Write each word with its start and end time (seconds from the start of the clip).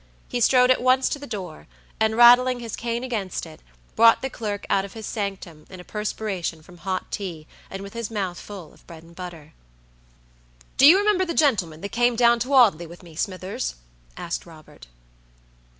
He 0.29 0.41
strode 0.41 0.71
at 0.71 0.81
once 0.81 1.07
to 1.09 1.19
the 1.19 1.27
door, 1.27 1.67
and 1.99 2.17
rattling 2.17 2.59
his 2.59 2.75
cane 2.75 3.03
against 3.03 3.45
it, 3.45 3.61
brought 3.95 4.23
the 4.23 4.31
clerk 4.31 4.65
out 4.67 4.83
of 4.83 4.93
his 4.93 5.05
sanctum 5.05 5.67
in 5.69 5.79
a 5.79 5.83
perspiration 5.83 6.63
from 6.63 6.79
hot 6.79 7.11
tea, 7.11 7.45
and 7.69 7.83
with 7.83 7.93
his 7.93 8.09
mouth 8.09 8.39
full 8.39 8.73
of 8.73 8.87
bread 8.87 9.03
and 9.03 9.15
butter. 9.15 9.53
"Do 10.77 10.87
you 10.87 10.97
remember 10.97 11.23
the 11.25 11.35
gentleman 11.35 11.81
that 11.81 11.89
came 11.89 12.15
down 12.15 12.39
to 12.39 12.53
Audley 12.55 12.87
with 12.87 13.03
me, 13.03 13.15
Smithers?" 13.15 13.75
asked 14.17 14.47
Robert. 14.47 14.87